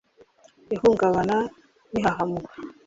[0.75, 1.37] Ihungabana
[1.91, 2.53] n ihahamuka